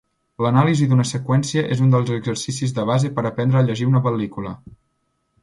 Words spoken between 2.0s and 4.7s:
exercicis de base per aprendre a llegir una pel·lícula.